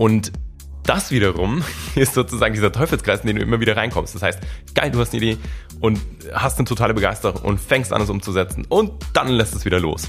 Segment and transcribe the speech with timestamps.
[0.00, 0.32] Und
[0.84, 1.62] das wiederum
[1.94, 4.14] ist sozusagen dieser Teufelskreis, in den du immer wieder reinkommst.
[4.14, 4.38] Das heißt,
[4.74, 5.38] geil, du hast eine Idee
[5.78, 6.00] und
[6.32, 10.08] hast eine totale Begeisterung und fängst an, es umzusetzen und dann lässt es wieder los.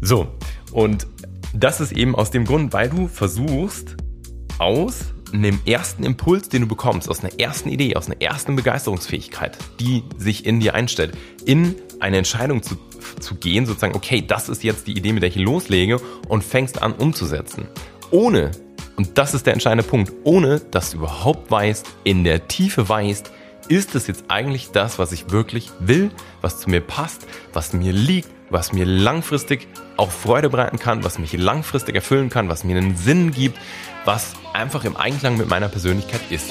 [0.00, 0.26] So,
[0.72, 1.06] und
[1.52, 3.96] das ist eben aus dem Grund, weil du versuchst,
[4.58, 9.58] aus einem ersten Impuls, den du bekommst, aus einer ersten Idee, aus einer ersten Begeisterungsfähigkeit,
[9.80, 11.12] die sich in dir einstellt,
[11.44, 12.76] in eine Entscheidung zu,
[13.20, 16.80] zu gehen, sozusagen, okay, das ist jetzt die Idee, mit der ich loslege und fängst
[16.80, 17.68] an umzusetzen.
[18.10, 18.50] Ohne,
[18.96, 23.30] und das ist der entscheidende Punkt, ohne dass du überhaupt weißt, in der Tiefe weißt,
[23.68, 26.10] ist es jetzt eigentlich das, was ich wirklich will,
[26.40, 31.18] was zu mir passt, was mir liegt, was mir langfristig auch Freude bereiten kann, was
[31.18, 33.58] mich langfristig erfüllen kann, was mir einen Sinn gibt,
[34.04, 36.50] was einfach im Einklang mit meiner Persönlichkeit ist.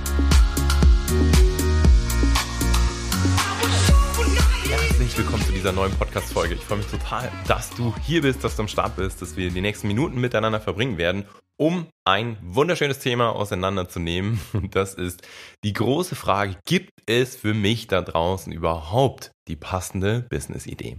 [5.61, 6.55] Dieser neuen Podcast-Folge.
[6.55, 9.51] Ich freue mich total, dass du hier bist, dass du am Start bist, dass wir
[9.51, 14.41] die nächsten Minuten miteinander verbringen werden, um ein wunderschönes Thema auseinanderzunehmen.
[14.53, 15.21] Und das ist
[15.63, 20.97] die große Frage, gibt es für mich da draußen überhaupt die passende Business-Idee?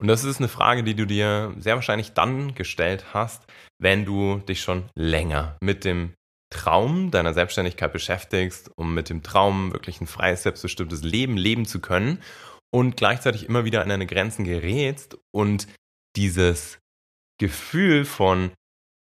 [0.00, 3.42] Und das ist eine Frage, die du dir sehr wahrscheinlich dann gestellt hast,
[3.78, 6.14] wenn du dich schon länger mit dem
[6.48, 11.80] Traum deiner Selbstständigkeit beschäftigst, um mit dem Traum wirklich ein freies, selbstbestimmtes Leben leben zu
[11.80, 12.22] können
[12.74, 15.68] und gleichzeitig immer wieder an deine Grenzen gerätst und
[16.16, 16.80] dieses
[17.38, 18.50] Gefühl von,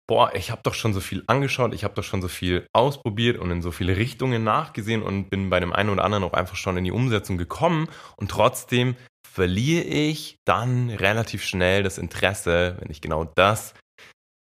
[0.09, 3.37] boah, ich habe doch schon so viel angeschaut, ich habe doch schon so viel ausprobiert
[3.37, 6.57] und in so viele Richtungen nachgesehen und bin bei dem einen oder anderen auch einfach
[6.57, 12.91] schon in die Umsetzung gekommen und trotzdem verliere ich dann relativ schnell das Interesse, wenn
[12.91, 13.73] ich genau das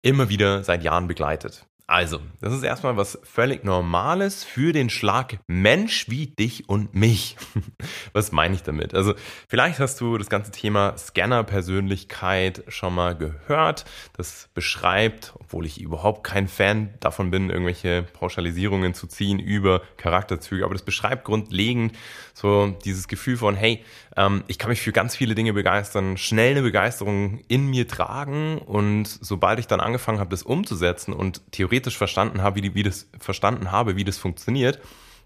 [0.03, 1.67] immer wieder seit Jahren begleitet.
[1.93, 7.37] Also, das ist erstmal was völlig Normales für den Schlag Mensch wie dich und mich.
[8.15, 8.95] was meine ich damit?
[8.95, 9.13] Also,
[9.47, 13.85] vielleicht hast du das ganze Thema Scanner-Persönlichkeit schon mal gehört.
[14.17, 20.65] Das beschreibt, obwohl ich überhaupt kein Fan davon bin, irgendwelche Pauschalisierungen zu ziehen über Charakterzüge,
[20.65, 21.93] aber das beschreibt grundlegend
[22.33, 23.85] so dieses Gefühl von, hey,
[24.17, 28.57] ähm, ich kann mich für ganz viele Dinge begeistern, schnell eine Begeisterung in mir tragen
[28.59, 32.83] und sobald ich dann angefangen habe, das umzusetzen und theoretisch verstanden habe, wie, die, wie
[32.83, 34.81] das verstanden habe, wie das funktioniert,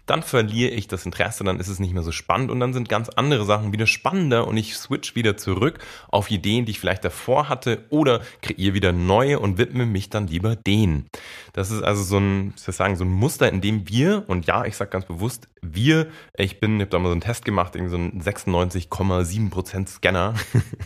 [0.07, 2.89] dann verliere ich das Interesse, dann ist es nicht mehr so spannend und dann sind
[2.89, 7.05] ganz andere Sachen wieder spannender und ich switch wieder zurück auf Ideen, die ich vielleicht
[7.05, 11.07] davor hatte oder kreiere wieder neue und widme mich dann lieber denen.
[11.53, 14.65] Das ist also so ein, ich sagen, so ein Muster, in dem wir, und ja,
[14.65, 16.07] ich sage ganz bewusst, wir,
[16.37, 20.35] ich bin, ich habe da mal so einen Test gemacht, irgendwie so ein 96,7% Scanner,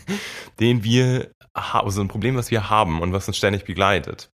[0.60, 4.31] den wir haben, so ein Problem, was wir haben und was uns ständig begleitet.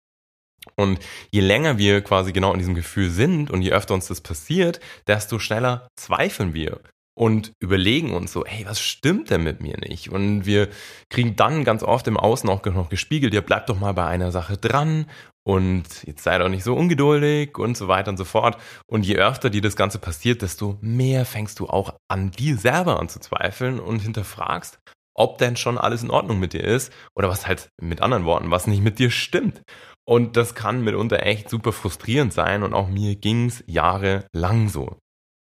[0.80, 1.00] Und
[1.32, 4.80] je länger wir quasi genau in diesem Gefühl sind und je öfter uns das passiert,
[5.08, 6.80] desto schneller zweifeln wir
[7.18, 10.12] und überlegen uns so, hey, was stimmt denn mit mir nicht?
[10.12, 10.70] Und wir
[11.10, 14.32] kriegen dann ganz oft im Außen auch noch gespiegelt, ja, bleib doch mal bei einer
[14.32, 15.08] Sache dran
[15.44, 18.58] und jetzt sei doch nicht so ungeduldig und so weiter und so fort.
[18.86, 23.00] Und je öfter dir das Ganze passiert, desto mehr fängst du auch an dir selber
[23.00, 24.78] an zu zweifeln und hinterfragst,
[25.16, 28.52] ob denn schon alles in Ordnung mit dir ist oder was halt mit anderen Worten,
[28.52, 29.64] was nicht mit dir stimmt.
[30.08, 34.98] Und das kann mitunter echt super frustrierend sein und auch mir ging's jahrelang so.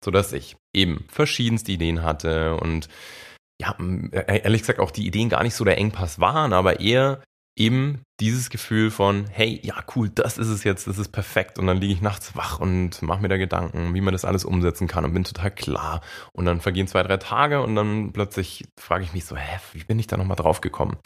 [0.03, 2.89] So dass ich eben verschiedenste Ideen hatte und
[3.61, 3.75] ja,
[4.11, 7.21] äh, ehrlich gesagt auch die Ideen gar nicht so der Engpass waren, aber eher
[7.57, 11.59] eben dieses Gefühl von, hey, ja, cool, das ist es jetzt, das ist perfekt.
[11.59, 14.45] Und dann liege ich nachts wach und mache mir da Gedanken, wie man das alles
[14.45, 16.01] umsetzen kann und bin total klar.
[16.31, 19.83] Und dann vergehen zwei, drei Tage und dann plötzlich frage ich mich so, hä, wie
[19.83, 20.97] bin ich da nochmal drauf gekommen?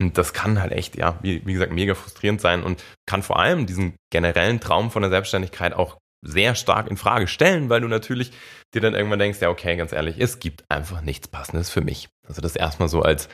[0.00, 3.38] Und das kann halt echt, ja, wie, wie gesagt, mega frustrierend sein und kann vor
[3.38, 7.88] allem diesen generellen Traum von der Selbstständigkeit auch sehr stark in Frage stellen, weil du
[7.88, 8.32] natürlich
[8.74, 12.08] dir dann irgendwann denkst, ja, okay, ganz ehrlich, es gibt einfach nichts Passendes für mich.
[12.26, 13.28] Also das erstmal so als,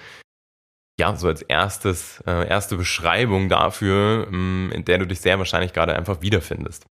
[1.01, 5.73] ja, so als erstes, äh, erste Beschreibung dafür, mm, in der du dich sehr wahrscheinlich
[5.73, 6.87] gerade einfach wiederfindest.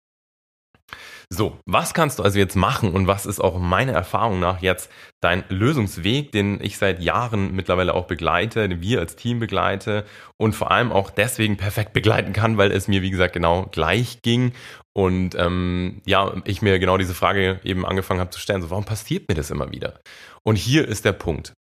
[1.32, 4.90] So, was kannst du also jetzt machen und was ist auch meiner Erfahrung nach jetzt
[5.22, 10.06] dein Lösungsweg, den ich seit Jahren mittlerweile auch begleite, den wir als Team begleite
[10.38, 14.24] und vor allem auch deswegen perfekt begleiten kann, weil es mir, wie gesagt, genau gleich
[14.24, 14.54] ging
[14.94, 18.86] und ähm, ja, ich mir genau diese Frage eben angefangen habe zu stellen, so warum
[18.86, 20.00] passiert mir das immer wieder?
[20.42, 21.54] Und hier ist der Punkt.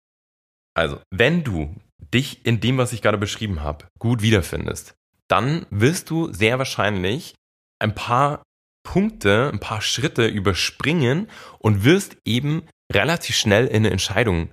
[0.75, 1.75] Also, wenn du
[2.15, 4.95] dich in dem, was ich gerade beschrieben habe, gut wiederfindest,
[5.27, 7.35] dann wirst du sehr wahrscheinlich
[7.81, 8.43] ein paar
[8.87, 11.29] Punkte, ein paar Schritte überspringen
[11.59, 12.63] und wirst eben
[12.93, 14.51] relativ schnell in eine Entscheidung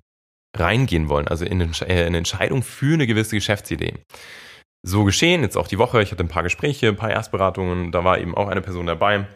[0.58, 3.94] reingehen wollen, also in eine äh, Entscheidung für eine gewisse Geschäftsidee.
[4.86, 8.04] So geschehen, jetzt auch die Woche, ich hatte ein paar Gespräche, ein paar Erstberatungen, da
[8.04, 9.28] war eben auch eine Person dabei,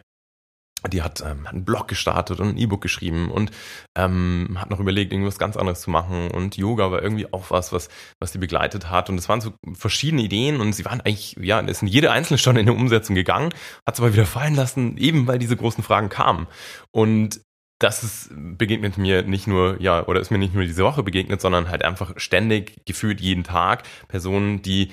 [0.86, 3.52] die hat ähm, einen Blog gestartet und ein E-Book geschrieben und
[3.96, 6.30] ähm, hat noch überlegt, irgendwas ganz anderes zu machen.
[6.32, 7.90] Und Yoga war irgendwie auch was, was,
[8.20, 9.10] was sie begleitet hat.
[9.10, 12.38] Und es waren so verschiedene Ideen und sie waren eigentlich, ja, ist in jede einzelne
[12.38, 13.54] schon in eine Umsetzung gegangen,
[13.86, 16.48] hat es aber wieder fallen lassen, eben weil diese großen Fragen kamen.
[16.92, 17.42] Und
[17.80, 21.42] das ist, begegnet mir nicht nur, ja, oder ist mir nicht nur diese Woche begegnet,
[21.42, 24.92] sondern halt einfach ständig, gefühlt jeden Tag Personen, die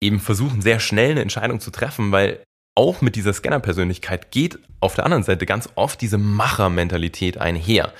[0.00, 2.42] eben versuchen, sehr schnell eine Entscheidung zu treffen, weil
[2.80, 7.92] auch mit dieser Scanner-Persönlichkeit geht auf der anderen Seite ganz oft diese Macher-Mentalität einher.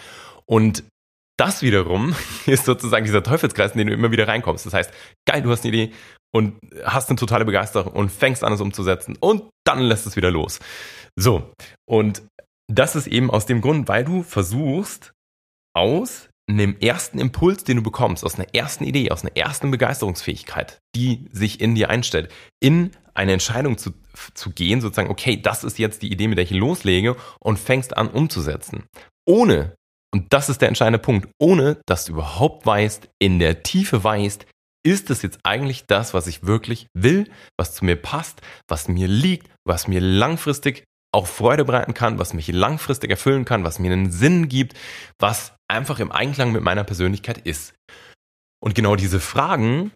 [0.47, 0.85] Und
[1.37, 2.17] das wiederum
[2.47, 4.65] ist sozusagen dieser Teufelskreis, in den du immer wieder reinkommst.
[4.65, 4.91] Das heißt,
[5.29, 5.93] geil, du hast eine Idee
[6.33, 10.31] und hast eine totale Begeisterung und fängst an, es umzusetzen und dann lässt es wieder
[10.31, 10.61] los.
[11.15, 11.53] So.
[11.87, 12.23] Und
[12.73, 15.13] das ist eben aus dem Grund, weil du versuchst,
[15.77, 20.79] aus einem ersten Impuls, den du bekommst, aus einer ersten Idee, aus einer ersten Begeisterungsfähigkeit,
[20.97, 23.93] die sich in dir einstellt, in eine Entscheidung zu,
[24.35, 27.97] zu gehen, sozusagen, okay, das ist jetzt die Idee, mit der ich loslege und fängst
[27.97, 28.85] an umzusetzen.
[29.27, 29.75] Ohne,
[30.13, 34.47] und das ist der entscheidende Punkt, ohne dass du überhaupt weißt, in der Tiefe weißt,
[34.83, 39.09] ist es jetzt eigentlich das, was ich wirklich will, was zu mir passt, was mir
[39.09, 43.93] liegt, was mir langfristig auch Freude bereiten kann, was mich langfristig erfüllen kann, was mir
[43.93, 44.75] einen Sinn gibt,
[45.19, 47.75] was einfach im Einklang mit meiner Persönlichkeit ist.
[48.63, 49.93] Und genau diese Fragen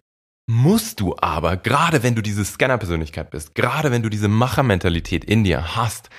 [0.47, 5.43] musst du aber, gerade wenn du diese Scanner-Persönlichkeit bist, gerade wenn du diese Machermentalität in
[5.43, 6.09] dir hast,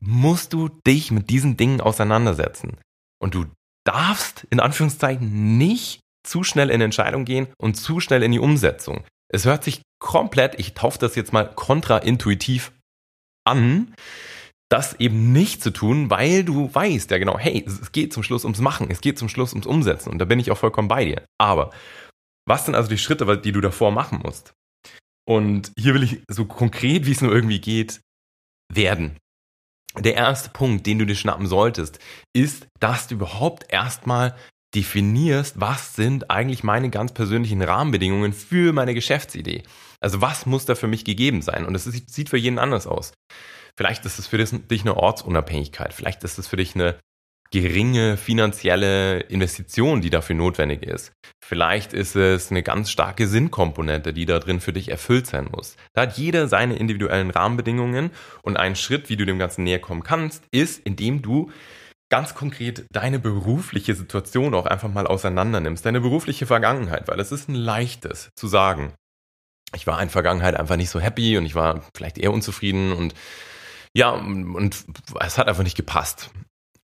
[0.00, 2.78] musst du dich mit diesen Dingen auseinandersetzen.
[3.20, 3.46] Und du
[3.84, 9.04] darfst in Anführungszeichen nicht zu schnell in Entscheidung gehen und zu schnell in die Umsetzung.
[9.28, 12.72] Es hört sich komplett, ich taufe das jetzt mal kontraintuitiv
[13.44, 13.94] an,
[14.68, 18.44] das eben nicht zu tun, weil du weißt ja genau, hey, es geht zum Schluss
[18.44, 21.04] ums Machen, es geht zum Schluss ums Umsetzen und da bin ich auch vollkommen bei
[21.04, 21.22] dir.
[21.38, 21.70] Aber
[22.46, 24.54] was sind also die Schritte, die du davor machen musst?
[25.28, 28.00] Und hier will ich so konkret, wie es nur irgendwie geht,
[28.72, 29.16] werden.
[29.98, 31.98] Der erste Punkt, den du dir schnappen solltest,
[32.34, 34.34] ist, dass du überhaupt erstmal
[34.74, 39.64] definierst, was sind eigentlich meine ganz persönlichen Rahmenbedingungen für meine Geschäftsidee.
[40.00, 41.66] Also was muss da für mich gegeben sein?
[41.66, 43.12] Und das sieht für jeden anders aus.
[43.76, 45.92] Vielleicht ist es für dich eine Ortsunabhängigkeit.
[45.92, 46.98] Vielleicht ist es für dich eine
[47.52, 51.12] geringe finanzielle Investition, die dafür notwendig ist.
[51.44, 55.76] Vielleicht ist es eine ganz starke Sinnkomponente, die da drin für dich erfüllt sein muss.
[55.92, 58.10] Da hat jeder seine individuellen Rahmenbedingungen
[58.42, 61.50] und ein Schritt, wie du dem Ganzen näher kommen kannst, ist, indem du
[62.10, 67.32] ganz konkret deine berufliche Situation auch einfach mal auseinander nimmst, deine berufliche Vergangenheit, weil es
[67.32, 68.94] ist ein leichtes zu sagen.
[69.74, 73.14] Ich war in Vergangenheit einfach nicht so happy und ich war vielleicht eher unzufrieden und
[73.94, 74.84] ja, und
[75.20, 76.30] es hat einfach nicht gepasst.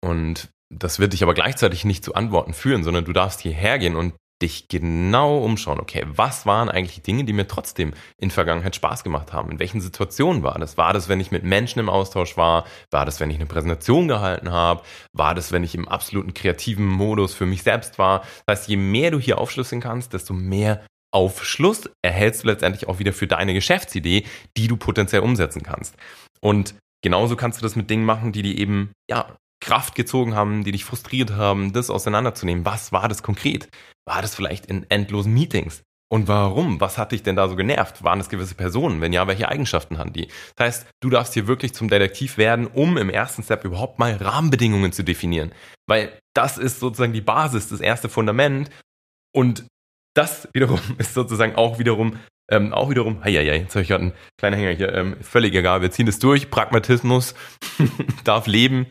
[0.01, 3.97] Und das wird dich aber gleichzeitig nicht zu Antworten führen, sondern du darfst hierher gehen
[3.97, 9.03] und dich genau umschauen, okay, was waren eigentlich Dinge, die mir trotzdem in Vergangenheit Spaß
[9.03, 9.51] gemacht haben?
[9.51, 10.77] In welchen Situationen war das?
[10.77, 12.67] War das, wenn ich mit Menschen im Austausch war?
[12.91, 14.83] War das, wenn ich eine Präsentation gehalten habe?
[15.15, 18.21] War das, wenn ich im absoluten kreativen Modus für mich selbst war?
[18.45, 20.85] Das heißt, je mehr du hier aufschlüsseln kannst, desto mehr
[21.15, 24.25] Aufschluss erhältst du letztendlich auch wieder für deine Geschäftsidee,
[24.59, 25.97] die du potenziell umsetzen kannst.
[26.43, 30.65] Und genauso kannst du das mit Dingen machen, die dir eben, ja, Kraft gezogen haben,
[30.65, 32.65] die dich frustriert haben, das auseinanderzunehmen.
[32.65, 33.69] Was war das konkret?
[34.05, 35.83] War das vielleicht in endlosen Meetings?
[36.09, 36.81] Und warum?
[36.81, 38.05] Was hat dich denn da so genervt?
[38.05, 39.01] Waren es gewisse Personen?
[39.01, 40.29] Wenn ja, welche Eigenschaften haben die?
[40.55, 44.15] Das heißt, du darfst hier wirklich zum Detektiv werden, um im ersten Step überhaupt mal
[44.15, 45.53] Rahmenbedingungen zu definieren.
[45.89, 48.71] Weil das ist sozusagen die Basis, das erste Fundament.
[49.35, 49.67] Und
[50.15, 52.21] das wiederum ist sozusagen auch wiederum,
[52.51, 55.55] ähm, auch wiederum, hei, hei, jetzt habe ich gerade einen kleinen Hänger hier, ähm, völlig
[55.55, 57.35] egal, wir ziehen es durch, Pragmatismus
[58.25, 58.87] darf leben,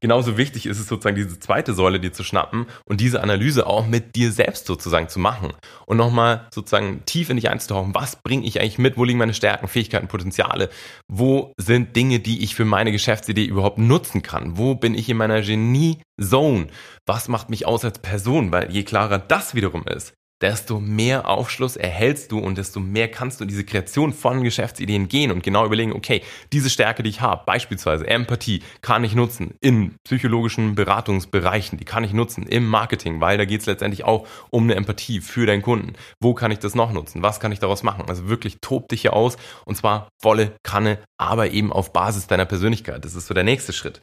[0.00, 3.86] Genauso wichtig ist es sozusagen diese zweite Säule dir zu schnappen und diese Analyse auch
[3.86, 5.52] mit dir selbst sozusagen zu machen
[5.86, 7.94] und nochmal sozusagen tief in dich einzutauchen.
[7.94, 8.96] Was bringe ich eigentlich mit?
[8.96, 10.70] Wo liegen meine Stärken, Fähigkeiten, Potenziale?
[11.08, 14.56] Wo sind Dinge, die ich für meine Geschäftsidee überhaupt nutzen kann?
[14.56, 16.68] Wo bin ich in meiner Genie-Zone?
[17.06, 18.52] Was macht mich aus als Person?
[18.52, 20.14] Weil je klarer das wiederum ist,
[20.44, 25.08] desto mehr Aufschluss erhältst du und desto mehr kannst du in diese Kreation von Geschäftsideen
[25.08, 26.22] gehen und genau überlegen, okay,
[26.52, 32.04] diese Stärke, die ich habe, beispielsweise Empathie, kann ich nutzen in psychologischen Beratungsbereichen, die kann
[32.04, 35.62] ich nutzen im Marketing, weil da geht es letztendlich auch um eine Empathie für deinen
[35.62, 35.94] Kunden.
[36.20, 37.22] Wo kann ich das noch nutzen?
[37.22, 38.04] Was kann ich daraus machen?
[38.06, 42.44] Also wirklich tob dich hier aus und zwar volle Kanne, aber eben auf Basis deiner
[42.44, 43.02] Persönlichkeit.
[43.02, 44.02] Das ist so der nächste Schritt.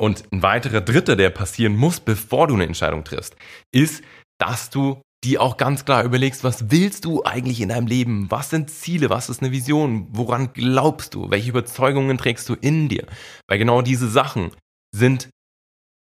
[0.00, 3.34] Und ein weiterer dritter, der passieren muss, bevor du eine Entscheidung triffst,
[3.72, 4.04] ist,
[4.38, 8.30] dass du die auch ganz klar überlegst, was willst du eigentlich in deinem Leben?
[8.30, 9.08] Was sind Ziele?
[9.08, 10.08] Was ist eine Vision?
[10.10, 11.30] Woran glaubst du?
[11.30, 13.06] Welche Überzeugungen trägst du in dir?
[13.46, 14.50] Weil genau diese Sachen
[14.94, 15.28] sind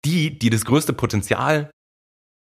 [0.05, 1.71] die, die das größte Potenzial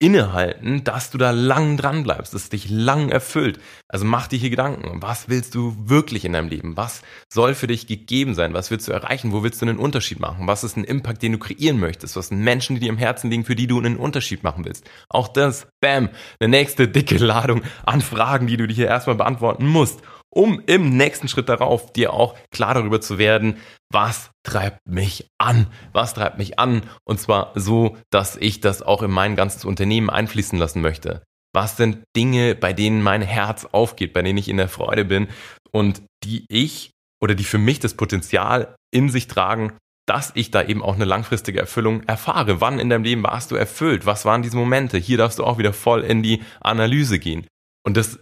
[0.00, 3.58] innehalten, dass du da lang dran bleibst, dass es dich lang erfüllt.
[3.88, 5.02] Also mach dir hier Gedanken.
[5.02, 6.76] Was willst du wirklich in deinem Leben?
[6.76, 8.54] Was soll für dich gegeben sein?
[8.54, 9.32] Was willst du erreichen?
[9.32, 10.46] Wo willst du einen Unterschied machen?
[10.46, 12.16] Was ist ein Impact, den du kreieren möchtest?
[12.16, 14.88] Was sind Menschen, die dir im Herzen liegen, für die du einen Unterschied machen willst?
[15.08, 19.66] Auch das, bam, eine nächste dicke Ladung an Fragen, die du dir hier erstmal beantworten
[19.66, 20.00] musst
[20.30, 23.56] um im nächsten Schritt darauf dir auch klar darüber zu werden,
[23.90, 25.68] was treibt mich an?
[25.92, 26.82] Was treibt mich an?
[27.04, 31.22] Und zwar so, dass ich das auch in mein ganzes Unternehmen einfließen lassen möchte.
[31.54, 35.28] Was sind Dinge, bei denen mein Herz aufgeht, bei denen ich in der Freude bin
[35.70, 39.72] und die ich oder die für mich das Potenzial in sich tragen,
[40.06, 42.60] dass ich da eben auch eine langfristige Erfüllung erfahre.
[42.60, 44.06] Wann in deinem Leben warst du erfüllt?
[44.06, 44.96] Was waren diese Momente?
[44.98, 47.46] Hier darfst du auch wieder voll in die Analyse gehen.
[47.84, 48.18] Und das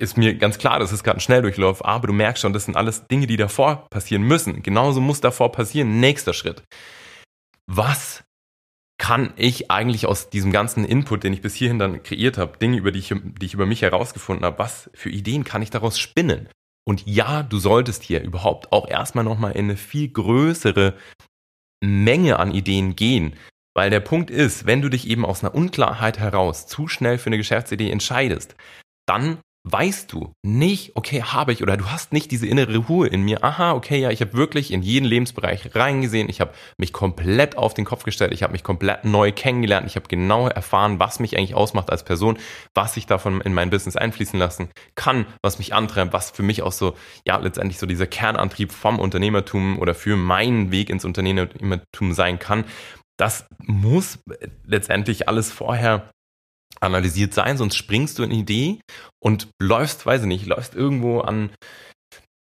[0.00, 2.76] ist mir ganz klar, das ist gerade ein Schnelldurchlauf, aber du merkst schon, das sind
[2.76, 4.62] alles Dinge, die davor passieren müssen.
[4.62, 6.00] Genauso muss davor passieren.
[6.00, 6.62] Nächster Schritt.
[7.66, 8.24] Was
[8.98, 12.76] kann ich eigentlich aus diesem ganzen Input, den ich bis hierhin dann kreiert habe, Dinge,
[12.76, 15.98] über die ich, die ich über mich herausgefunden habe, was für Ideen kann ich daraus
[15.98, 16.48] spinnen?
[16.86, 20.94] Und ja, du solltest hier überhaupt auch erstmal nochmal in eine viel größere
[21.84, 23.34] Menge an Ideen gehen.
[23.74, 27.26] Weil der Punkt ist, wenn du dich eben aus einer Unklarheit heraus zu schnell für
[27.26, 28.56] eine Geschäftsidee entscheidest,
[29.06, 33.22] dann weißt du nicht, okay, habe ich oder du hast nicht diese innere Ruhe in
[33.22, 33.44] mir.
[33.44, 36.28] Aha, okay, ja, ich habe wirklich in jeden Lebensbereich reingesehen.
[36.28, 38.32] Ich habe mich komplett auf den Kopf gestellt.
[38.32, 39.86] Ich habe mich komplett neu kennengelernt.
[39.86, 42.38] Ich habe genau erfahren, was mich eigentlich ausmacht als Person,
[42.74, 46.62] was ich davon in mein Business einfließen lassen kann, was mich antreibt, was für mich
[46.62, 46.94] auch so,
[47.26, 52.64] ja, letztendlich so dieser Kernantrieb vom Unternehmertum oder für meinen Weg ins Unternehmertum sein kann.
[53.18, 54.20] Das muss
[54.64, 56.08] letztendlich alles vorher
[56.80, 58.80] analysiert sein, sonst springst du in eine Idee
[59.22, 61.50] und läufst, weiß ich nicht, läufst irgendwo an,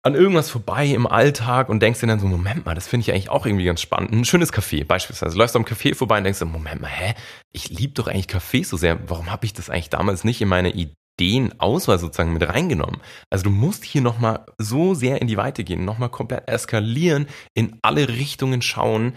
[0.08, 3.12] an irgendwas vorbei im Alltag und denkst dir dann so, Moment mal, das finde ich
[3.12, 4.12] eigentlich auch irgendwie ganz spannend.
[4.12, 5.38] Ein schönes Café beispielsweise.
[5.38, 7.14] Läufst du am Café vorbei und denkst dir, Moment mal, hä,
[7.54, 9.10] ich liebe doch eigentlich Cafés so sehr.
[9.10, 13.02] Warum habe ich das eigentlich damals nicht in meine Ideenauswahl sozusagen mit reingenommen?
[13.30, 17.78] Also du musst hier nochmal so sehr in die Weite gehen, nochmal komplett eskalieren, in
[17.82, 19.14] alle Richtungen schauen,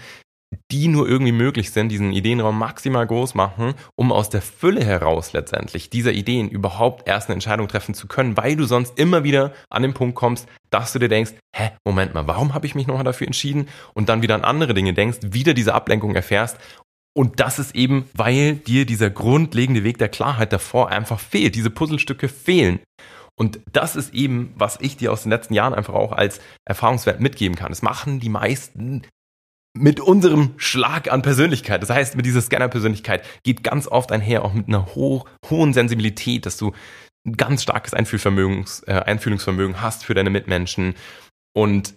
[0.72, 5.32] die nur irgendwie möglich sind, diesen Ideenraum maximal groß machen, um aus der Fülle heraus
[5.32, 9.52] letztendlich dieser Ideen überhaupt erst eine Entscheidung treffen zu können, weil du sonst immer wieder
[9.70, 12.86] an den Punkt kommst, dass du dir denkst, hä, Moment mal, warum habe ich mich
[12.86, 13.68] nochmal dafür entschieden?
[13.94, 16.58] Und dann wieder an andere Dinge denkst, wieder diese Ablenkung erfährst.
[17.16, 21.54] Und das ist eben, weil dir dieser grundlegende Weg der Klarheit davor einfach fehlt.
[21.54, 22.80] Diese Puzzlestücke fehlen.
[23.36, 27.20] Und das ist eben, was ich dir aus den letzten Jahren einfach auch als Erfahrungswert
[27.20, 27.72] mitgeben kann.
[27.72, 29.02] Es machen die meisten
[29.72, 31.82] mit unserem Schlag an Persönlichkeit.
[31.82, 36.46] Das heißt, mit dieser Scanner-Persönlichkeit geht ganz oft einher auch mit einer ho hohen Sensibilität,
[36.46, 36.72] dass du
[37.26, 40.94] ein ganz starkes äh, Einfühlungsvermögen hast für deine Mitmenschen
[41.54, 41.94] und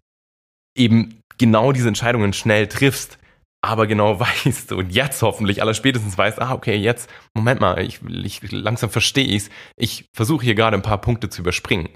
[0.78, 3.18] eben genau diese Entscheidungen schnell triffst,
[3.62, 8.02] aber genau weißt und jetzt hoffentlich aller spätestens weißt, ah, okay, jetzt, Moment mal, ich,
[8.04, 9.50] ich langsam verstehe ich's.
[9.78, 11.90] Ich versuche hier gerade ein paar Punkte zu überspringen.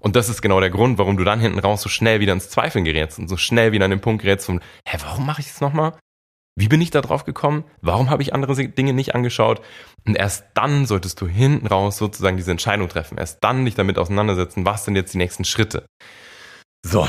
[0.00, 2.50] Und das ist genau der Grund, warum du dann hinten raus so schnell wieder ins
[2.50, 5.48] Zweifeln gerätst und so schnell wieder an den Punkt gerätst und, hä, warum mache ich
[5.48, 5.94] das nochmal?
[6.56, 7.64] Wie bin ich da drauf gekommen?
[7.80, 9.60] Warum habe ich andere Dinge nicht angeschaut?
[10.06, 13.18] Und erst dann solltest du hinten raus sozusagen diese Entscheidung treffen.
[13.18, 15.86] Erst dann dich damit auseinandersetzen, was sind jetzt die nächsten Schritte.
[16.86, 17.08] So,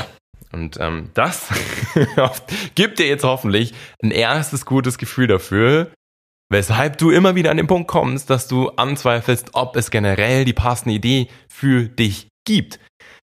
[0.52, 1.48] und ähm, das
[2.74, 5.92] gibt dir jetzt hoffentlich ein erstes gutes Gefühl dafür,
[6.50, 10.52] weshalb du immer wieder an den Punkt kommst, dass du anzweifelst, ob es generell die
[10.54, 12.80] passende Idee für dich gibt.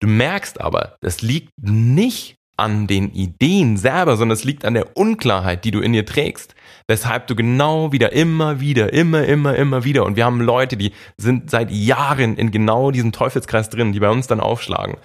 [0.01, 4.95] Du merkst aber, das liegt nicht an den Ideen selber, sondern es liegt an der
[4.95, 6.55] Unklarheit, die du in dir trägst.
[6.87, 10.05] Weshalb du genau wieder, immer wieder, immer, immer, immer wieder.
[10.05, 14.09] Und wir haben Leute, die sind seit Jahren in genau diesem Teufelskreis drin, die bei
[14.09, 14.97] uns dann aufschlagen.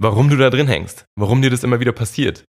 [0.00, 2.44] Warum du da drin hängst, warum dir das immer wieder passiert.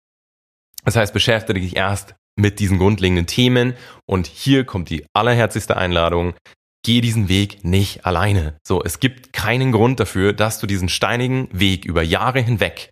[0.83, 3.73] Das heißt, beschäftige dich erst mit diesen grundlegenden Themen
[4.05, 6.33] und hier kommt die allerherzigste Einladung
[6.87, 8.55] geh diesen Weg nicht alleine.
[8.65, 12.91] So, es gibt keinen Grund dafür, dass du diesen steinigen Weg über Jahre hinweg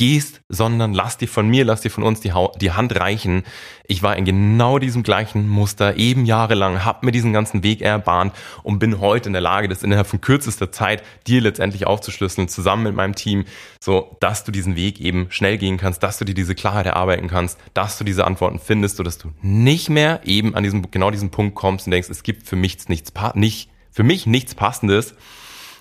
[0.00, 3.42] gehst, sondern lass dir von mir, lass dir von uns die, die, Hand reichen.
[3.86, 8.32] Ich war in genau diesem gleichen Muster eben jahrelang, hab mir diesen ganzen Weg erbahnt
[8.62, 12.84] und bin heute in der Lage, das innerhalb von kürzester Zeit dir letztendlich aufzuschlüsseln, zusammen
[12.84, 13.44] mit meinem Team,
[13.78, 17.28] so dass du diesen Weg eben schnell gehen kannst, dass du dir diese Klarheit erarbeiten
[17.28, 21.10] kannst, dass du diese Antworten findest, so dass du nicht mehr eben an diesem genau
[21.10, 25.14] diesen Punkt kommst und denkst, es gibt für mich nichts nicht für mich nichts passendes,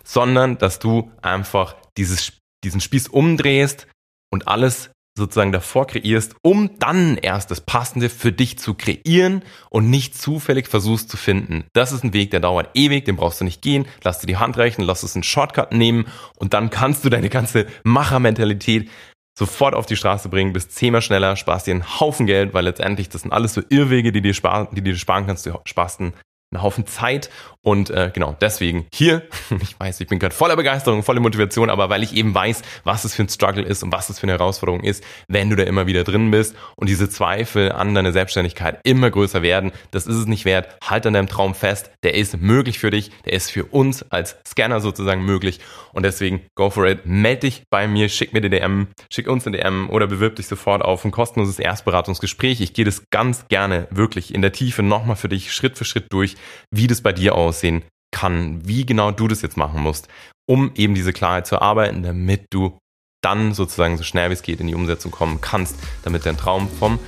[0.03, 2.33] sondern dass du einfach dieses
[2.63, 3.88] diesen Spieß umdrehst,
[4.31, 9.89] und alles sozusagen davor kreierst, um dann erst das Passende für dich zu kreieren und
[9.89, 11.65] nicht zufällig versuchst zu finden.
[11.74, 14.38] Das ist ein Weg, der dauert ewig, den brauchst du nicht gehen, lass dir die
[14.38, 16.07] Hand reichen, lass es einen Shortcut nehmen
[16.38, 18.89] und dann kannst du deine ganze Machermentalität
[19.38, 23.09] sofort auf die Straße bringen, bist zehnmal schneller, sparst dir einen Haufen Geld, weil letztendlich
[23.09, 25.45] das sind alles so Irrwege, die dir sparen, die dir sparen kannst.
[25.45, 26.13] Du sparst einen
[26.51, 27.29] einen Haufen Zeit
[27.62, 29.24] und äh, genau deswegen hier,
[29.62, 33.03] ich weiß, ich bin gerade voller Begeisterung, voller Motivation, aber weil ich eben weiß, was
[33.03, 35.63] es für ein Struggle ist und was es für eine Herausforderung ist, wenn du da
[35.63, 40.15] immer wieder drin bist und diese Zweifel an deine Selbstständigkeit immer größer werden, das ist
[40.15, 40.75] es nicht wert.
[40.84, 44.38] Halt an deinem Traum fest, der ist möglich für dich, der ist für uns als
[44.48, 45.60] Scanner sozusagen möglich
[45.94, 49.46] und deswegen go for it, meld dich bei mir, schick mir die DM, schick uns
[49.46, 52.62] eine DM oder bewirb dich sofort auf ein kostenloses Erstberatungsgespräch.
[52.62, 56.12] Ich gehe das ganz gerne wirklich in der Tiefe nochmal für dich Schritt für Schritt
[56.12, 56.38] durch
[56.72, 60.08] wie das bei dir aussehen kann, wie genau du das jetzt machen musst,
[60.48, 62.77] um eben diese Klarheit zu erarbeiten, damit du
[63.22, 66.69] dann sozusagen so schnell wie es geht in die Umsetzung kommen kannst, damit dein Traum
[66.69, 67.00] vom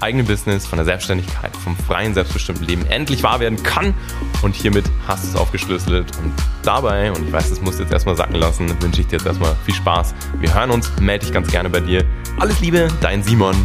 [0.00, 3.94] eigenen Business, von der Selbstständigkeit, vom freien, selbstbestimmten Leben endlich wahr werden kann.
[4.42, 6.16] Und hiermit hast du es aufgeschlüsselt.
[6.18, 6.32] Und
[6.62, 9.26] dabei, und ich weiß, das musst du jetzt erstmal sacken lassen, wünsche ich dir jetzt
[9.26, 10.14] erstmal viel Spaß.
[10.38, 12.04] Wir hören uns, melde dich ganz gerne bei dir.
[12.38, 13.56] Alles Liebe, dein Simon.